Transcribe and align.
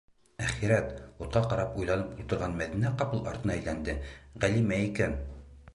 Әхирәт!- 0.43 0.87
утҡа 1.25 1.43
ҡарап 1.51 1.77
уйланып 1.81 2.17
ултырған 2.23 2.59
Мәҙинә 2.63 2.93
ҡапыл 3.03 3.25
артына 3.35 3.55
әйләнде: 3.61 3.97
Ғәлимә 4.47 4.83
икән. 4.91 5.21